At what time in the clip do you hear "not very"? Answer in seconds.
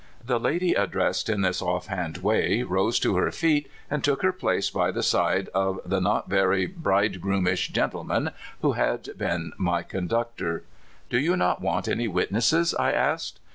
6.01-6.65